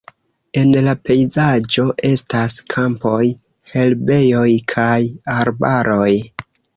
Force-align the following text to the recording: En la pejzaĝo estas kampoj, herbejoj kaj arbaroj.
En 0.59 0.71
la 0.85 0.93
pejzaĝo 1.09 1.83
estas 2.09 2.55
kampoj, 2.73 3.19
herbejoj 3.73 4.47
kaj 4.73 4.97
arbaroj. 5.35 6.09